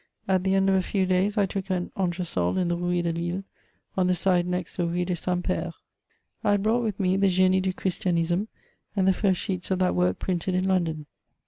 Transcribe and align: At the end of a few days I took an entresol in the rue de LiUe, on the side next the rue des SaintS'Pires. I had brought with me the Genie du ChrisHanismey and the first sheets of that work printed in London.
At 0.27 0.43
the 0.43 0.55
end 0.55 0.67
of 0.67 0.73
a 0.73 0.81
few 0.81 1.05
days 1.05 1.37
I 1.37 1.45
took 1.45 1.69
an 1.69 1.91
entresol 1.95 2.57
in 2.57 2.69
the 2.69 2.75
rue 2.75 3.03
de 3.03 3.13
LiUe, 3.13 3.43
on 3.95 4.07
the 4.07 4.15
side 4.15 4.47
next 4.47 4.77
the 4.77 4.87
rue 4.87 5.05
des 5.05 5.13
SaintS'Pires. 5.15 5.75
I 6.43 6.51
had 6.53 6.63
brought 6.63 6.81
with 6.81 6.99
me 6.99 7.17
the 7.17 7.29
Genie 7.29 7.61
du 7.61 7.71
ChrisHanismey 7.71 8.47
and 8.95 9.07
the 9.07 9.13
first 9.13 9.39
sheets 9.39 9.69
of 9.69 9.77
that 9.77 9.93
work 9.93 10.17
printed 10.17 10.55
in 10.55 10.65
London. 10.67 11.05